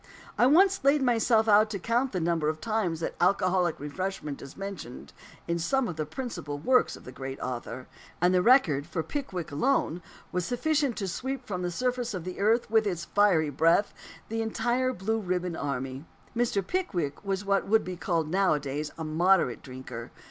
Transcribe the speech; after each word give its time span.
I 0.35 0.47
once 0.47 0.83
laid 0.83 1.03
myself 1.03 1.47
out 1.47 1.69
to 1.69 1.77
count 1.77 2.11
the 2.11 2.19
number 2.19 2.49
of 2.49 2.59
times 2.59 3.01
that 3.01 3.13
alcoholic 3.21 3.79
refreshment 3.79 4.41
is 4.41 4.57
mentioned 4.57 5.13
in 5.47 5.59
some 5.59 5.87
of 5.87 5.95
the 5.95 6.07
principal 6.07 6.57
works 6.57 6.95
of 6.95 7.03
the 7.03 7.11
great 7.11 7.39
author; 7.39 7.85
and 8.19 8.33
the 8.33 8.41
record, 8.41 8.87
for 8.87 9.03
Pickwick 9.03 9.51
alone, 9.51 10.01
was 10.31 10.43
sufficient 10.43 10.97
to 10.97 11.07
sweep 11.07 11.45
from 11.45 11.61
the 11.61 11.69
surface 11.69 12.15
of 12.15 12.23
the 12.23 12.39
earth, 12.39 12.67
with 12.67 12.87
its 12.87 13.05
fiery 13.05 13.51
breath, 13.51 13.93
the 14.27 14.41
entire 14.41 14.91
Blue 14.91 15.19
Ribbon 15.19 15.55
Army. 15.55 16.05
Mr. 16.35 16.65
Pickwick 16.65 17.23
was 17.23 17.45
what 17.45 17.67
would 17.67 17.83
be 17.83 17.95
called 17.95 18.27
nowadays 18.27 18.89
a 18.97 19.03
"moderate 19.03 19.61
drinker." 19.61 20.09